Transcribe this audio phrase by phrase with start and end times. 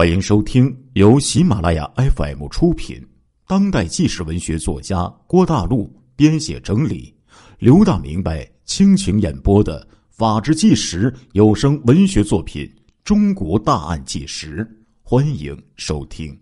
[0.00, 3.06] 欢迎收听由喜马拉雅 FM 出品、
[3.46, 7.14] 当代纪实文学作家郭大陆编写整理、
[7.58, 12.64] 刘大明白倾情演播的《法制纪实》有声文学作品
[13.04, 14.64] 《中国大案纪实》，
[15.02, 16.34] 欢迎收听。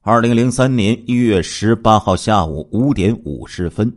[0.00, 3.94] 二零零三年一月十八号下午五点五十分，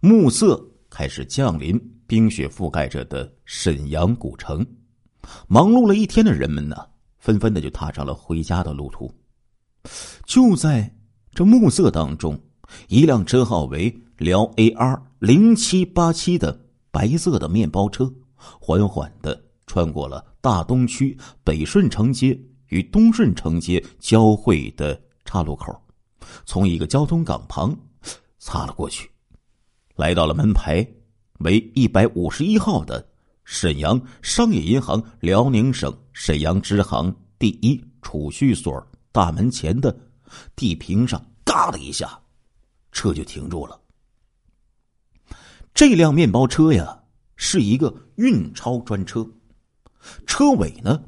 [0.00, 4.66] 暮色开始降临冰雪覆盖着的沈阳古城，
[5.46, 6.74] 忙碌了一天的人们呢？
[7.26, 9.12] 纷纷的就踏上了回家的路途。
[10.24, 10.88] 就在
[11.34, 12.40] 这暮色当中，
[12.86, 16.56] 一辆车号为辽 AR 零七八七的
[16.92, 25.76] 白色的面包车，缓缓的穿过了大东区北顺城街与东顺城街交汇的岔路口，
[26.44, 27.76] 从一个交通岗旁
[28.38, 29.10] 擦了过去，
[29.96, 30.86] 来到了门牌
[31.40, 33.04] 为一百五十一号的。
[33.48, 39.94] 沈阳商业银行辽宁省沈阳支行第一储蓄所大门前的
[40.56, 42.18] 地坪上，嘎的一下，
[42.90, 43.78] 车就停住了。
[45.74, 46.98] 这辆面包车呀，
[47.36, 49.28] 是一个运钞专车，
[50.26, 51.04] 车尾呢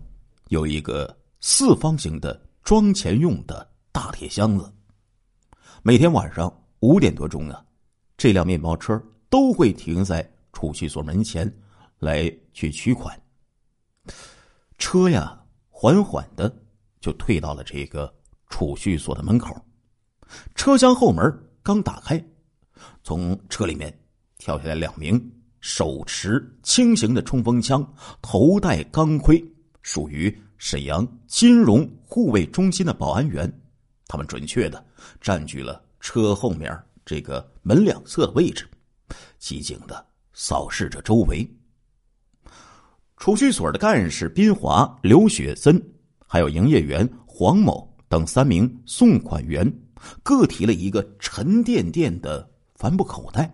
[0.48, 4.70] 有一个四方形的装钱用的大铁箱子。
[5.83, 7.65] 每天晚上五点多钟啊，
[8.19, 11.50] 这辆面包车都会停在储蓄所门前。
[11.98, 13.20] 来去取款，
[14.79, 16.53] 车呀，缓缓的
[17.01, 18.12] 就退到了这个
[18.48, 19.55] 储蓄所的门口。
[20.55, 21.23] 车厢后门
[21.62, 22.25] 刚打开，
[23.03, 23.93] 从车里面
[24.39, 25.21] 跳下来两名
[25.61, 27.87] 手持轻型的冲锋枪、
[28.23, 29.45] 头戴钢盔，
[29.83, 33.53] 属于沈阳金融护卫中心的保安员。
[34.06, 34.83] 他们准确的
[35.21, 38.67] 占据了车后面这个门两侧的位置，
[39.39, 41.47] 机警的扫视着周围。
[43.19, 45.83] 储蓄所的干事宾华、刘雪森，
[46.25, 49.71] 还有营业员黄某等三名送款员，
[50.23, 53.53] 各提了一个沉甸甸的帆布口袋，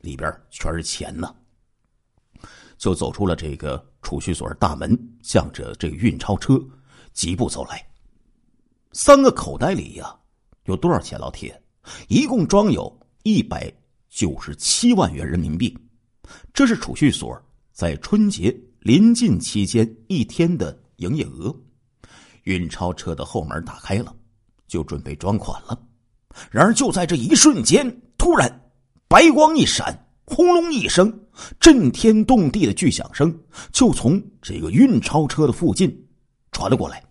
[0.00, 1.32] 里边全是钱呢。
[2.76, 6.60] 就走出了这个储蓄所大门，向着这个运钞车
[7.12, 7.80] 疾步走来。
[8.92, 10.14] 三个口袋里呀，
[10.64, 11.16] 有多少钱？
[11.18, 11.62] 老铁，
[12.08, 13.72] 一共装有一百
[14.10, 15.78] 九十七万元人民币。
[16.52, 17.40] 这是储蓄所。
[17.74, 21.52] 在春节临近期间一天的营业额，
[22.44, 24.14] 运钞车的后门打开了，
[24.68, 25.76] 就准备装款了。
[26.52, 27.84] 然而就在这一瞬间，
[28.16, 28.70] 突然
[29.08, 29.92] 白光一闪，
[30.24, 31.12] 轰隆一声，
[31.58, 33.36] 震天动地的巨响声
[33.72, 35.92] 就从这个运钞车的附近
[36.52, 37.02] 传了过来。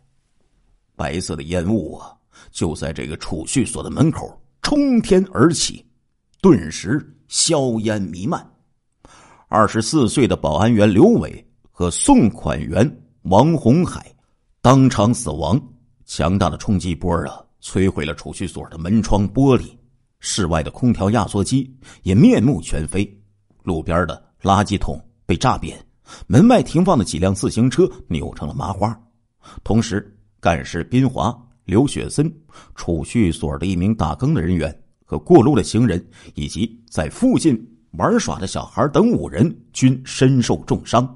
[0.95, 2.15] 白色的烟雾啊，
[2.51, 5.85] 就在这个储蓄所的门口冲天而起，
[6.39, 8.52] 顿时硝烟弥漫。
[9.55, 14.11] 二十四岁的保安员刘伟和送款员王红海
[14.63, 15.61] 当场死亡。
[16.05, 19.65] 强大的冲击波啊，摧毁了储蓄所的门窗玻璃，
[20.19, 21.71] 室外的空调压缩机
[22.01, 23.07] 也面目全非，
[23.61, 25.77] 路边的垃圾桶被炸扁，
[26.25, 28.99] 门外停放的几辆自行车扭成了麻花。
[29.63, 31.31] 同时，干事宾华、
[31.65, 32.27] 刘雪森、
[32.73, 34.75] 储蓄所的一名打更的人员
[35.05, 36.03] 和过路的行人，
[36.33, 37.69] 以及在附近。
[37.93, 41.07] 玩耍的小孩等五人均身受重伤，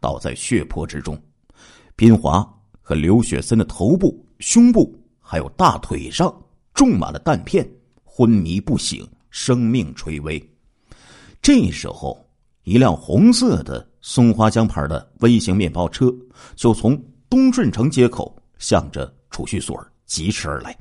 [0.00, 1.16] 倒在血泊之中。
[1.94, 2.44] 宾华
[2.80, 6.34] 和刘雪森的头部、胸部还有大腿上
[6.72, 7.68] 种满了弹片，
[8.02, 10.42] 昏迷不醒，生命垂危。
[11.40, 12.18] 这时候，
[12.64, 16.12] 一辆红色的松花江牌的微型面包车
[16.56, 20.76] 就从东顺城街口向着储蓄所疾驰而来，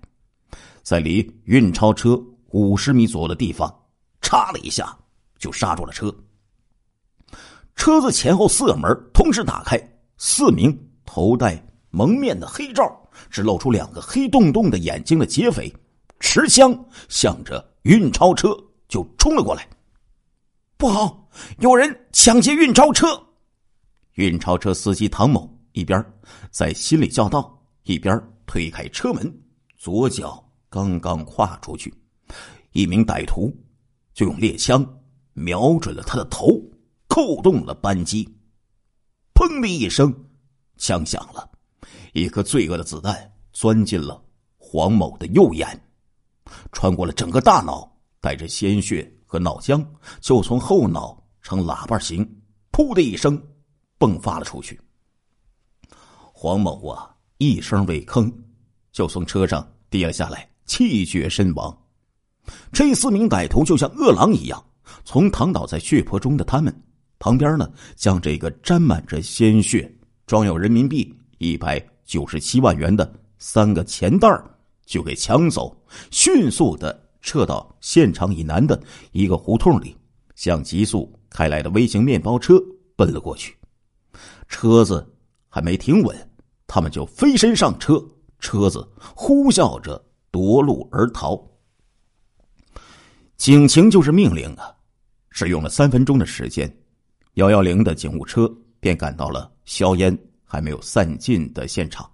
[0.81, 3.71] 在离运钞车五十米左右的地方，
[4.19, 4.97] 嚓了一下。
[5.43, 6.09] 就刹住了车，
[7.75, 9.77] 车子前后四个门同时打开，
[10.15, 10.73] 四名
[11.03, 12.89] 头戴蒙面的黑罩、
[13.29, 15.69] 只露出两个黑洞洞的眼睛的劫匪，
[16.21, 16.73] 持枪
[17.09, 19.67] 向着运钞车就冲了过来。
[20.77, 23.07] 不好，有人抢劫运钞车！
[24.13, 26.01] 运钞车司机唐某一边
[26.51, 29.29] 在心里叫道，一边推开车门，
[29.75, 31.93] 左脚刚刚跨出去，
[32.71, 33.53] 一名歹徒
[34.13, 34.87] 就用猎枪。
[35.33, 36.61] 瞄准了他的头，
[37.07, 38.27] 扣动了扳机，
[39.33, 40.13] 砰的一声，
[40.77, 41.49] 枪响了，
[42.13, 44.23] 一颗罪恶的子弹钻进了
[44.57, 45.67] 黄某的右眼，
[46.71, 47.91] 穿过了整个大脑，
[48.21, 49.85] 带着鲜血和脑浆，
[50.21, 52.23] 就从后脑呈喇叭形，
[52.71, 53.41] 噗的一声，
[53.99, 54.79] 迸发了出去。
[56.31, 58.31] 黄某啊，一声未吭，
[58.91, 61.75] 就从车上跌了下来，气绝身亡。
[62.71, 64.63] 这四名歹徒就像饿狼一样。
[65.03, 66.73] 从躺倒在血泊中的他们
[67.19, 69.91] 旁边呢，将这个沾满着鲜血、
[70.25, 74.27] 装有人民币一百九十七万元的三个钱袋
[74.85, 75.75] 就给抢走，
[76.11, 78.77] 迅速的撤到现场以南的
[79.11, 79.95] 一个胡同里，
[80.35, 82.61] 向急速开来的微型面包车
[82.95, 83.55] 奔了过去。
[84.49, 85.05] 车子
[85.47, 86.15] 还没停稳，
[86.67, 88.03] 他们就飞身上车，
[88.39, 88.85] 车子
[89.15, 91.41] 呼啸着夺路而逃。
[93.43, 94.73] 警情就是命令啊！
[95.29, 96.73] 只用了三分钟的时间，
[97.33, 98.49] 幺幺零的警务车
[98.79, 102.09] 便赶到了硝烟还没有散尽的现场。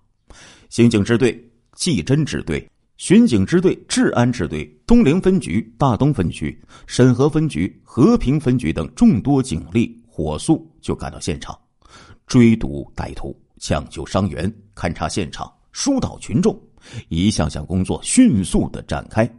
[0.69, 1.39] 刑警支队、
[1.75, 2.67] 技侦支队、
[2.97, 11.55] 巡警支队、治安支队、东陵分局、大东分局、沈河分局、和平分局等众多警力火速就赶到现场，
[12.25, 16.59] 追堵歹徒、抢救伤员、勘察现场、疏导群众，
[17.07, 19.31] 一项项工作迅速的展开。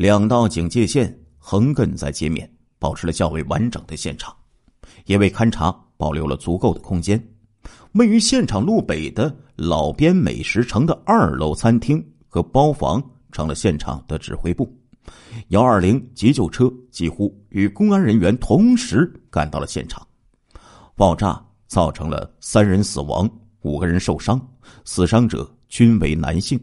[0.00, 2.50] 两道警戒线横亘在街面。
[2.78, 4.34] 保持了较为完整的现场，
[5.04, 7.22] 也为勘查保留了足够的空间。
[7.92, 14.74] 位于现场路北的老边美食城的二楼餐厅和包房成了现场的指挥部。
[15.48, 20.00] 幺二零急救车几乎与公安人员同时赶到了现场。
[20.96, 23.30] 爆炸造成了三人死亡，
[23.60, 24.40] 五个人受伤，
[24.86, 26.58] 死伤者均为男性。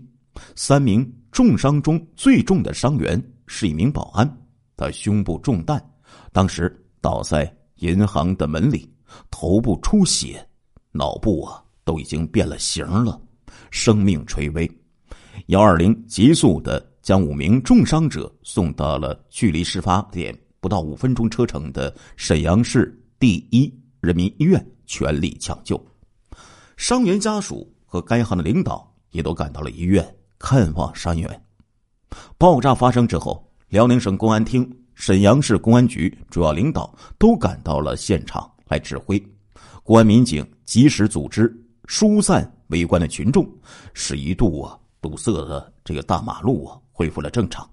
[0.55, 1.07] 三名
[1.37, 4.27] 重伤中最重的伤员是一名保安，
[4.75, 5.79] 他胸部中弹。
[6.33, 8.91] 当时倒在银行的门里，
[9.29, 10.43] 头部出血，
[10.91, 13.21] 脑部啊都已经变了形了，
[13.69, 14.67] 生命垂危。
[15.45, 25.79] 幺二零急速的将五名重伤者送到了距离事发点不到五分钟车程的沈阳市第一人民医院，全力抢救。
[26.77, 30.03] 伤员家属和该行的领导也都赶到了医院
[30.39, 31.41] 看望伤员。
[32.37, 34.69] 爆炸发生之后，辽宁省公安厅。
[34.99, 39.23] 沈阳市公安局主要领导都赶到了现场来指挥，
[39.83, 41.55] 公安民警及时组织
[41.85, 43.47] 疏散围观的群众，
[43.93, 47.69] 使一度啊堵塞的这个大马路啊恢复了正常。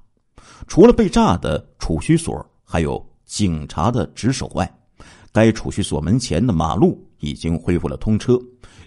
[0.66, 4.70] 除了被炸的储蓄所还有警察的值守外，
[5.32, 8.38] 该储蓄所门前的马路已经恢复了通车，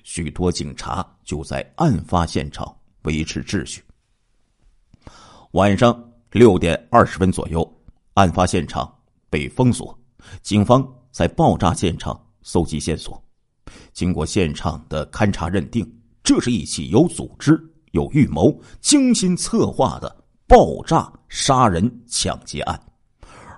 [0.03, 2.71] 许多警察就在案发现场
[3.07, 3.81] 维持秩序。
[5.51, 7.73] 晚上六点二十分左右。
[8.13, 8.91] 案发现场
[9.29, 9.95] 被封锁，
[10.41, 13.23] 警方在爆炸现场搜集线索。
[13.93, 15.87] 经过现场的勘查认定，
[16.23, 17.61] 这是一起有组织、
[17.91, 22.81] 有预谋、精心策划的爆炸杀人抢劫案，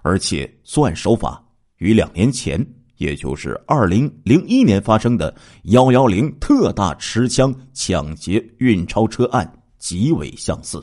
[0.04, 1.42] 而且作案手法
[1.78, 2.60] 与两年前，
[3.00, 10.81] 也就是二零零一年发生的幺幺零特大持枪抢劫运钞车案极为相似。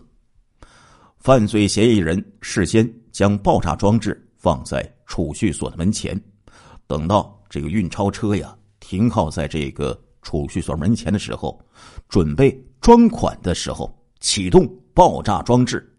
[1.19, 2.87] 犯罪嫌疑人事先。
[3.17, 6.23] 将爆炸装置放在储蓄所的门前，
[6.87, 11.59] 等到这个运钞车呀停靠在这个储蓄所门前的时候，
[12.11, 13.91] 准备装款的时候，
[14.21, 15.91] 启动爆炸装置，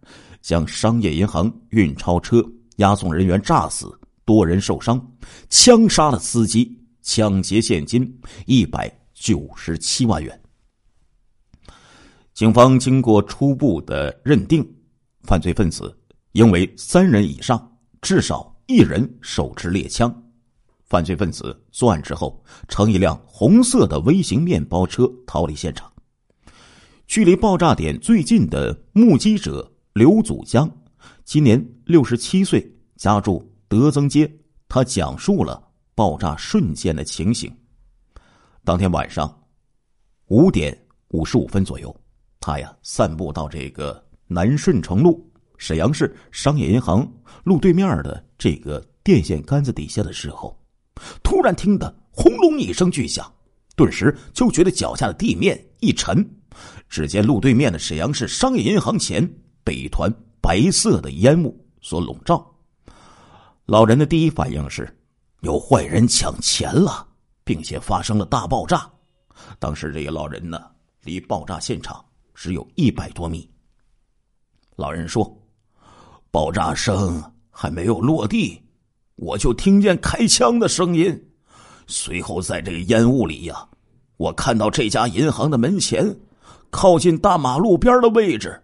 [0.44, 2.40] 将商业银行运钞车
[2.76, 3.92] 押送人员炸死，
[4.28, 5.02] 多人受伤，
[5.50, 10.38] 枪杀了司机，抢劫现金一百九十七万元。
[12.34, 14.70] 警方经过初步的认定，
[15.24, 15.98] 犯罪分子。
[16.34, 20.14] 应为三人以上，至少一人手持猎枪。
[20.84, 25.90] 犯罪分子作案之后，乘一辆红色的微型面包车逃离现场。
[27.08, 30.70] 距离爆炸点最近的目击者刘祖江，
[31.24, 34.32] 今年六十七岁，家住德增街。
[34.70, 37.50] 他讲述了爆炸瞬间的情形。
[38.66, 39.34] 当天晚上
[40.28, 40.78] 五点
[41.10, 41.96] 五十五分左右，
[42.40, 45.26] 他呀散步到这个南顺城路。
[45.58, 47.10] 沈阳市商业银行
[47.44, 50.56] 路对面的这个电线杆子底下的时候，
[51.24, 53.26] 突然听得轰隆一声巨响，
[53.76, 56.24] 顿时就觉得脚下的地面一沉。
[56.90, 59.28] 只见路对面的沈阳市商业银行前
[59.64, 62.54] 被一团白色的烟雾所笼罩。
[63.68, 64.88] 老人的第一反应是，
[65.42, 67.06] 有坏人抢钱了，
[67.44, 68.90] 并且发生了大爆炸。
[69.60, 70.64] 当时这个老人呢，
[71.04, 73.48] 离爆炸现场只有一百多米。
[74.78, 75.32] 老人说。
[76.30, 78.62] 爆炸声还没有落地，
[79.16, 81.30] 我就听见开枪的声音。
[81.88, 83.68] 随后，在这个烟雾里呀，
[84.18, 86.16] 我看到这家银行的门前，
[86.70, 88.62] 靠近大马路边的位置，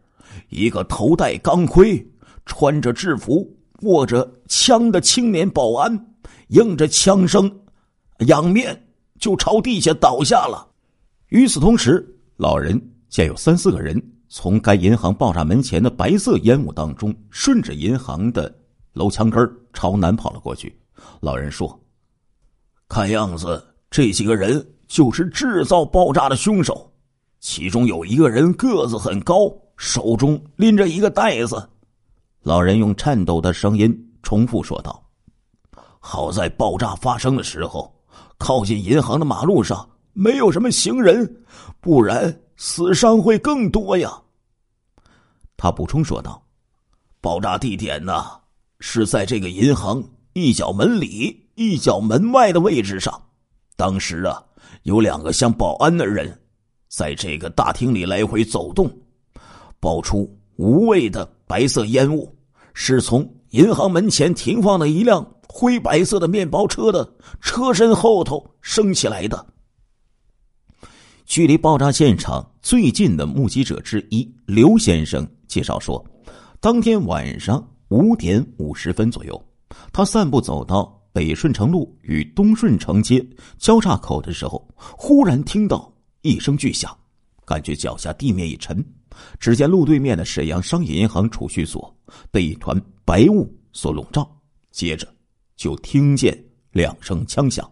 [0.50, 2.06] 一个头戴钢盔、
[2.46, 3.50] 穿着制服、
[3.84, 6.14] 握着枪的青年保安，
[6.48, 7.50] 应着枪声，
[8.28, 8.88] 仰面
[9.20, 10.68] 就朝地下倒下了。
[11.30, 12.06] 与此同时，
[12.38, 14.02] 老人见有三四个人。
[14.36, 18.52] 从该银行爆炸门前的白色烟雾当中，顺着银行的
[18.94, 20.76] 楼墙根朝南跑了过去。
[21.20, 21.80] 老人说
[22.90, 26.92] ：“看样子，这几个人就是制造爆炸的凶手。”
[27.40, 31.70] 其中有一个人个子很高，手中拎着一个袋子。
[32.44, 35.02] 老人用颤抖的声音重复说道
[36.00, 37.94] ：“好在爆炸发生的时候，
[38.38, 41.44] 靠近银行的马路上没有什么行人，
[41.80, 44.12] 不然死伤会更多呀。”
[45.56, 46.44] 他补充说道
[47.22, 48.26] ：“爆炸地点呢，
[48.82, 53.30] 是在这个银行一角门里、一角门外的位置上。
[53.78, 54.44] 当时啊，
[54.84, 56.38] 有两个像保安的人。”
[56.90, 58.88] 在这个大厅里来回走动，
[59.80, 62.34] 爆出无谓的白色烟雾，
[62.74, 69.46] 是从银行门前停放的一辆灰白色的面包车的车身后头升起来的。
[71.26, 76.04] 距离爆炸现场最近的目击者之一刘先生介绍说，
[76.60, 79.42] 当天晚上五点五十分左右，
[79.92, 83.26] 他散步走到北顺城路与东顺城街
[83.58, 85.92] 交叉口的时候，忽然听到。
[86.26, 86.98] 一声巨响，
[87.44, 88.82] 感觉脚下地面一沉，
[89.40, 91.96] 只见路对面的沈阳商业银行储蓄所
[92.32, 94.30] 被一团白雾所笼罩。
[94.72, 95.08] 接着，
[95.56, 96.38] 就听见
[96.72, 97.70] 两声枪响。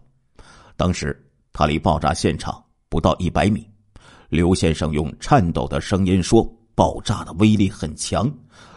[0.76, 1.20] 当时
[1.54, 3.68] 他离爆炸现场不到一百米。
[4.30, 6.42] 刘先生用颤抖的声音说
[6.74, 8.32] ：“爆炸的威力很强，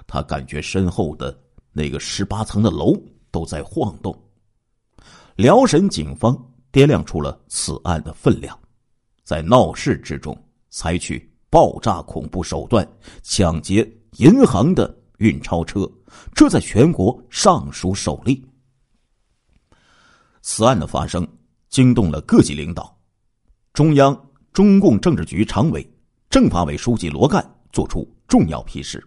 [0.07, 1.39] 他感觉身后的
[1.73, 2.97] 那个十八层的楼
[3.31, 4.19] 都在晃动。”
[5.37, 6.37] 辽沈警方
[6.73, 8.59] 掂量出了此案的分量。
[9.23, 10.37] 在闹市之中
[10.71, 12.85] 采取爆炸恐怖手段
[13.23, 15.89] 抢劫银行的运钞车，
[16.35, 18.45] 这在全国尚属首例。
[20.43, 21.25] 此案的发生
[21.69, 22.99] 惊动了各级领导，
[23.73, 24.21] 中央
[24.53, 25.89] 中共政治局常委、
[26.29, 29.07] 政法委书记罗干作出重要批示，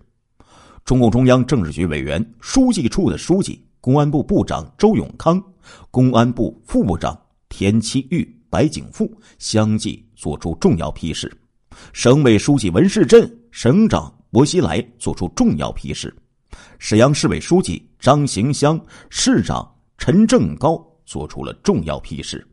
[0.85, 5.43] 中共中央政治局委员、书记处的书记、公安部部长周永康、
[5.91, 8.33] 公安部副部长田七玉。
[8.49, 11.29] 白景富相继作出重要批示，
[11.93, 16.15] 省委书记文世镇、省长薄熙来作出重要批示，
[16.79, 18.79] 沈阳市委书记张行香、
[19.09, 22.45] 市长陈正高作出了重要批示。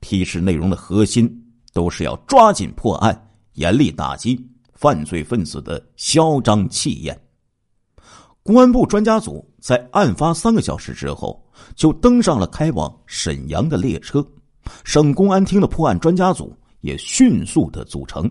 [0.00, 1.30] 批示内容的核心
[1.72, 4.38] 都是要抓紧破案，严厉打击
[4.72, 7.18] 犯罪分子的嚣张气焰。
[8.42, 11.42] 公安部专家组在案发三个小时之后
[11.74, 14.24] 就登上了开往沈阳的列车。
[14.84, 18.30] 省公安厅的破案专家组也迅速的组成。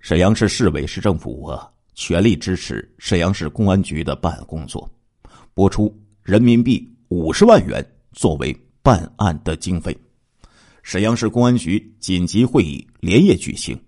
[0.00, 4.90] 沈阳市市委市政府啊，全力支持沈阳市公安局的办案工作，
[5.52, 9.96] 拨出人民币五十万元作为办案的经费。
[10.82, 13.78] 沈阳市公安局紧急会议连夜举行，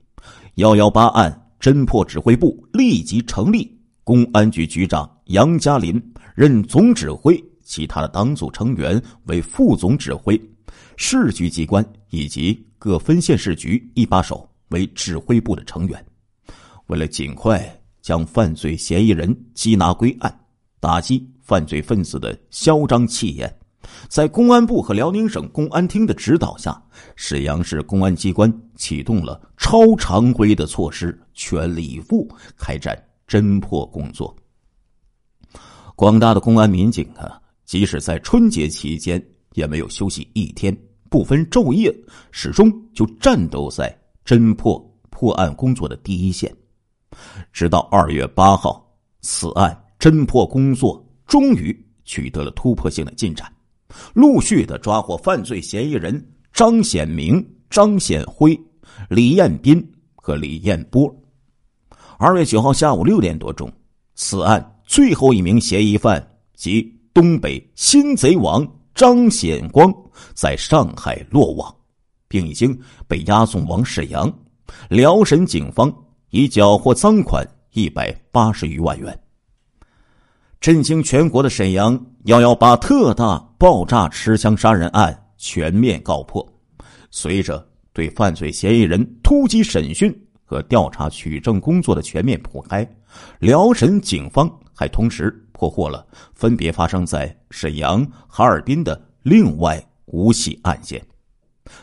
[0.57, 6.01] 幺幺八案侦破指挥部立即成立，公安局局长杨嘉林
[6.35, 10.39] 任总指挥，其他的党组成员为副总指挥。
[10.99, 16.05] 市局机关以及各分县市局一把手为指挥部的成员，
[16.89, 20.41] 为了尽快将犯罪嫌疑人缉拿归案，
[20.81, 23.57] 打击犯罪分子的嚣张气焰，
[24.09, 26.83] 在公安部和辽宁省公安厅的指导下，
[27.15, 34.35] 沈阳市公安机关启动了超常规的措施，全力以赴开展侦破工作。
[35.95, 39.25] 广大的公安民警啊，即使在春节期间。
[39.55, 40.75] 也没有休息一天，
[41.11, 41.95] 不分昼夜，
[42.31, 44.79] 始终就战斗在侦破
[45.11, 46.55] 破案工作的第一线。
[47.53, 48.87] 直到二月八号，
[49.21, 51.75] 此案侦破工作终于
[52.05, 53.53] 取得了突破性的进展，
[54.15, 58.59] 陆续的抓获犯罪嫌疑人张显明、张显辉、
[59.09, 61.15] 李彦斌和李彦波。
[62.19, 63.71] 二月九号下午六点多钟，
[64.15, 68.67] 此案最后一名嫌疑犯及东北新贼王。
[68.95, 69.91] 张显光
[70.35, 71.75] 在上海落网，
[72.33, 74.33] 并已经被押送往沈阳。
[74.89, 75.95] 辽沈警方
[76.31, 79.21] 已缴获赃款一百八十余万元。
[80.59, 86.43] 震惊全国的沈阳幺幺八特大爆炸持枪杀人案全面告破。
[87.11, 90.11] 随着对犯罪嫌疑人突击审讯
[90.43, 92.89] 和调查取证工作的全面铺开，
[93.41, 95.39] 辽沈警方还同时。
[95.53, 101.01] 破获了分别发生在沈阳、哈尔滨的另外五起案件。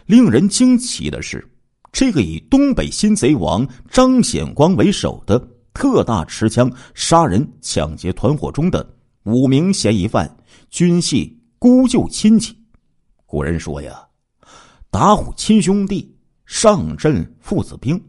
[0.05, 1.47] 令人惊奇的是，
[1.91, 5.39] 这个以东北新贼王张显光为首的
[5.73, 8.87] 特大持枪杀人抢劫团伙中的
[9.23, 10.29] 五名嫌疑犯，
[10.69, 12.57] 均系姑舅亲戚。
[13.25, 14.07] 古人说呀
[14.89, 16.15] ：“打虎亲兄弟，
[16.45, 18.01] 上阵父子兵。”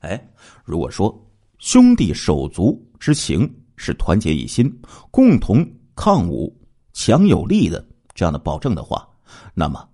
[0.00, 0.20] 哎，
[0.64, 1.14] 如果说
[1.58, 3.52] 兄弟手足之情。
[3.74, 4.72] 是团结一心、
[5.10, 6.56] 共同抗武、
[6.92, 9.08] 强有力的这样的保证的话，
[9.54, 9.84] 那么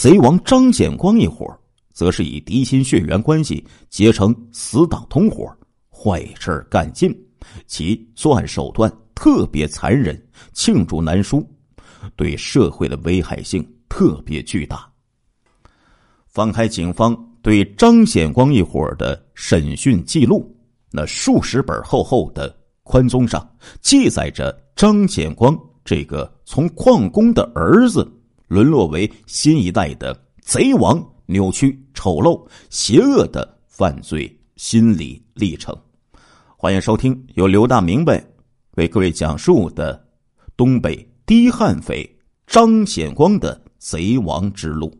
[0.00, 1.46] 贼王张显光一伙
[1.92, 5.54] 则是以嫡亲血缘关系结成死党同伙，
[5.90, 7.14] 坏事干尽。
[7.66, 10.18] 其作案手段特别残忍，
[10.54, 11.46] 罄竹难书，
[12.16, 14.90] 对社会的危害性特别巨大。
[16.28, 20.50] 翻开警方对张显光一伙的审讯记录，
[20.90, 23.46] 那数十本厚厚的宽宗上
[23.82, 25.54] 记载着张显光
[25.84, 28.10] 这个从矿工的儿子
[28.50, 35.72] 沦落为新一代的贼王、扭曲、丑陋、邪恶的犯罪心理历程。
[36.56, 38.20] 欢迎收听由刘大明白
[38.72, 40.04] 为各位讲述的
[40.56, 44.92] 东北低悍匪张显光的贼王之路。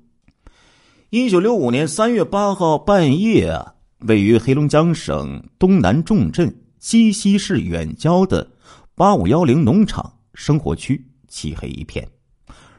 [1.09, 3.75] 一九六五年三月八号半夜啊，
[4.07, 8.49] 位于黑龙江省东南重镇鸡西市远郊的
[8.95, 12.09] 八五幺零农场生活区，漆黑一片，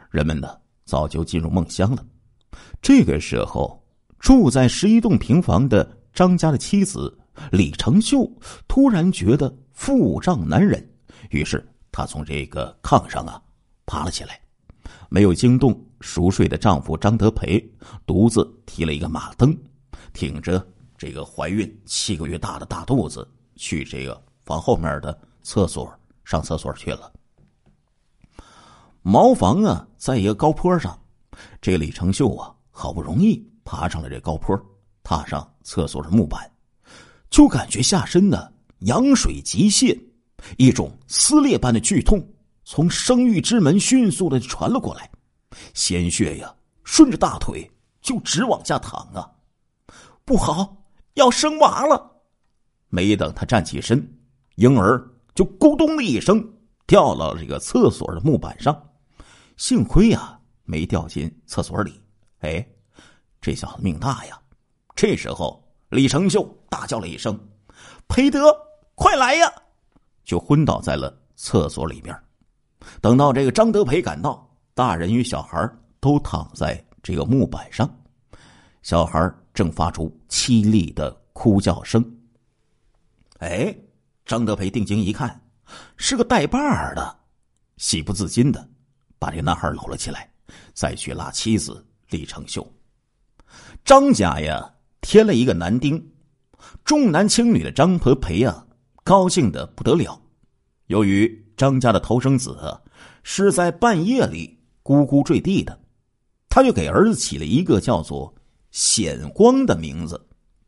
[0.09, 0.47] 人们呢
[0.91, 2.05] 早就进入梦乡了。
[2.81, 3.81] 这个时候，
[4.19, 7.17] 住在十一栋平房的张家的妻子
[7.49, 8.29] 李成秀
[8.67, 10.85] 突然觉得腹胀难忍，
[11.29, 13.41] 于是她从这个炕上啊
[13.85, 14.37] 爬了起来，
[15.07, 15.73] 没有惊动。
[16.01, 17.63] 熟睡的丈夫张德培
[18.07, 19.55] 独自提了一个马灯，
[20.11, 20.61] 挺着
[20.97, 25.89] 这个怀孕七个月大的大肚子，去这个房后面的厕所
[26.25, 27.13] 上厕所去了。
[29.03, 30.95] 茅房啊，在一个高坡上，
[31.59, 34.55] 这李成秀啊，好不容易爬上了这高坡，
[35.01, 36.49] 踏上厕所的木板，
[37.31, 39.99] 就感觉下身呢羊水急泄，
[40.57, 42.23] 一种撕裂般的剧痛
[42.63, 45.09] 从生育之门迅速的传了过来。
[45.73, 46.53] 鲜血呀，
[46.83, 47.69] 顺着大腿
[48.03, 49.27] 就直往下淌啊！
[50.23, 50.77] 不好，
[51.15, 52.11] 要生娃了！
[52.89, 54.19] 没等他站起身，
[54.57, 55.03] 婴儿
[55.33, 56.39] 就咕咚的一声
[56.85, 58.79] 掉到了这个厕所的木板上。
[59.61, 62.01] 幸亏呀，没掉进厕所里。
[62.39, 62.67] 哎，
[63.39, 64.35] 这小子命大呀！
[64.95, 67.39] 这时候，李成秀大叫了一声
[68.09, 68.51] ：“裴德，
[68.95, 69.53] 快来呀！”
[70.25, 72.19] 就昏倒在了厕所里边。
[73.01, 74.49] 等到这个张德培赶到。
[74.73, 75.69] 大人与小孩
[75.99, 77.87] 都躺在这个木板上，
[78.81, 82.03] 小孩正发出凄厉的哭叫声。
[83.37, 83.75] 哎，
[84.25, 85.39] 张德培定睛一看，
[85.97, 87.15] 是个带把儿的，
[87.77, 88.67] 喜不自禁的
[89.21, 90.27] 把这男孩搂了起来，
[90.73, 92.67] 再去拉妻子李成秀。
[93.85, 96.03] 张家呀添了一个男丁，
[96.83, 98.65] 重男轻女的张婆培啊
[99.03, 100.19] 高兴的不得了。
[100.87, 102.81] 由于张家的头生子
[103.21, 104.57] 是在半夜里。
[104.83, 105.79] 咕咕坠地的，
[106.49, 108.33] 他就给儿子起了一个叫做
[108.73, 110.19] “显光”的名字，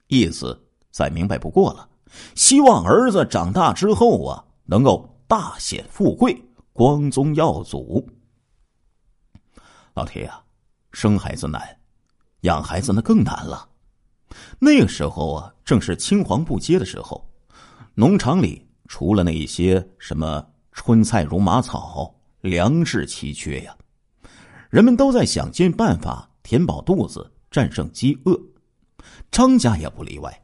[0.06, 0.56] 意思
[0.92, 1.90] 再明白不过了。
[2.36, 6.40] 希望儿子长大之后啊，能够大显富贵，
[6.74, 8.08] 光宗耀祖。
[9.94, 10.42] 老铁呀，
[10.92, 11.62] 生孩子难，
[12.42, 13.70] 养孩子那更难了。
[14.60, 17.24] 那个时候啊，正是青黄不接的时候，
[17.94, 23.78] 农场里除了那一些什么春菜如马草，粮食奇缺呀。
[24.72, 28.36] 人们都在想尽办法填饱肚子，战胜饥饿。
[29.30, 30.44] 张家也不例外，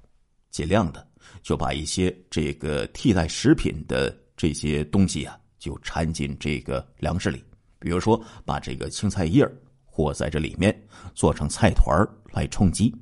[0.52, 1.08] 尽量的
[1.42, 7.44] 就把一些这个替代食品的这些东西啊，就掺进这个粮食里。
[7.80, 9.48] 比如说，把这个青菜叶
[9.86, 10.78] 和在这里面，
[11.16, 12.94] 做成菜团来充饥。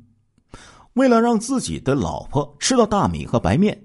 [0.94, 3.80] 为了让自己的老婆吃到大米和白面，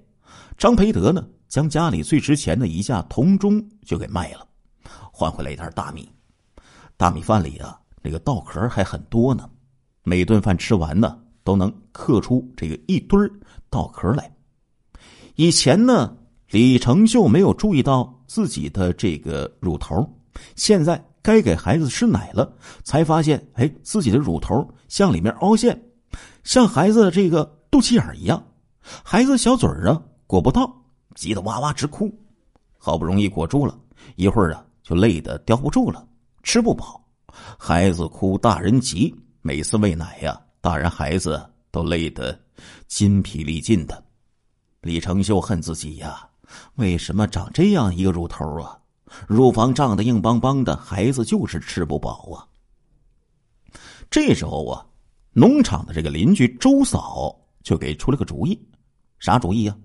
[0.57, 4.47] 张培德呢，将家里最值钱的一架铜钟就给卖了，
[5.11, 6.09] 换回来一袋大米。
[6.97, 9.49] 大米饭里啊，这个稻壳还很多呢。
[10.03, 13.19] 每顿饭吃完呢，都能刻出这个一堆
[13.69, 14.31] 稻壳来。
[15.35, 16.15] 以前呢，
[16.49, 20.07] 李成秀没有注意到自己的这个乳头，
[20.55, 22.51] 现在该给孩子吃奶了，
[22.83, 25.81] 才发现，哎，自己的乳头向里面凹陷，
[26.43, 28.43] 像孩子的这个肚脐眼一样。
[28.81, 30.69] 孩子小嘴儿啊，裹不到，
[31.15, 32.13] 急得哇哇直哭。
[32.77, 33.77] 好不容易裹住了，
[34.15, 36.05] 一会儿啊，就累得叼不住了。
[36.43, 37.01] 吃不饱，
[37.57, 39.15] 孩子哭，大人急。
[39.41, 41.41] 每次喂奶呀，大人孩子
[41.71, 42.37] 都累得
[42.87, 44.03] 筋疲力尽的。
[44.81, 46.27] 李成秀恨自己呀，
[46.75, 48.77] 为什么长这样一个乳头啊？
[49.27, 52.47] 乳房胀得硬邦邦的，孩子就是吃不饱啊。
[54.09, 54.85] 这时候啊，
[55.31, 58.59] 农场的这个邻居周嫂就给出了个主意，
[59.19, 59.77] 啥主意啊？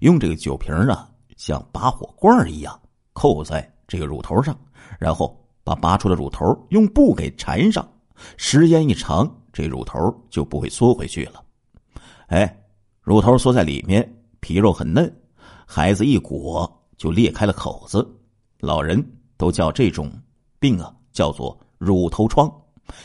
[0.00, 2.80] 用这个酒瓶啊，像拔火罐一样
[3.12, 4.58] 扣在这个乳头上，
[4.98, 5.40] 然后。
[5.66, 7.88] 把拔出的乳头用布给缠上，
[8.36, 11.42] 时间一长，这乳头就不会缩回去了。
[12.26, 12.54] 哎，
[13.00, 14.06] 乳头缩在里面，
[14.40, 15.10] 皮肉很嫩，
[15.64, 18.06] 孩子一裹就裂开了口子。
[18.60, 19.04] 老人
[19.36, 20.10] 都叫这种
[20.58, 22.50] 病啊，叫做乳头疮。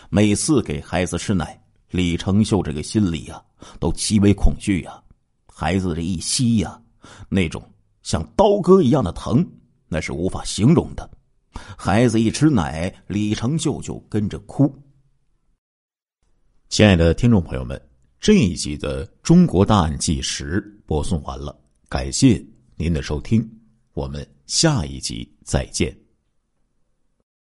[0.10, 1.60] 每次给孩子吃奶，
[1.90, 3.42] 李成秀这个心里呀，
[3.80, 5.02] 都极为恐惧呀。
[5.48, 6.82] 孩子这一吸呀，
[7.28, 7.64] 那种
[8.04, 9.46] 像刀割一样的疼，
[9.88, 11.10] 那是无法形容的。
[11.78, 14.74] 孩子一吃奶，李成秀就跟着哭。
[16.70, 17.82] 亲爱的听众朋友们，
[18.20, 21.58] 这一集的《中国大案纪实》播送完了，
[21.90, 23.46] 感谢您的收听，
[23.94, 26.09] 我们下一集再见。